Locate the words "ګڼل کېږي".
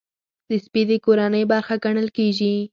1.85-2.55